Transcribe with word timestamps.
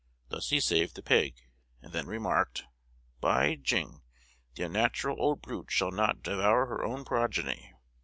Thus 0.29 0.49
he 0.49 0.59
saved 0.59 0.95
the 0.95 1.03
pig, 1.03 1.35
and 1.79 1.93
then 1.93 2.07
remarked, 2.07 2.63
'By 3.19 3.53
jing! 3.53 4.01
the 4.55 4.63
unnatural 4.63 5.15
old 5.21 5.43
brute 5.43 5.69
shall 5.69 5.91
not 5.91 6.23
devour 6.23 6.65
her 6.65 6.83
own 6.83 7.05
progeny!' 7.05 7.71